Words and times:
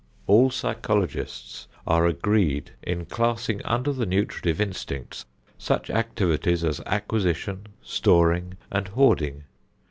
All 0.25 0.49
psychologists 0.49 1.67
are 1.85 2.07
agreed 2.07 2.71
in 2.81 3.05
classing 3.05 3.63
under 3.63 3.93
the 3.93 4.07
nutritive 4.07 4.59
instinct 4.59 5.25
such 5.59 5.91
activities 5.91 6.63
as 6.63 6.81
acquisition, 6.87 7.67
storing 7.83 8.55
and 8.71 8.87
hoarding. 8.87 9.43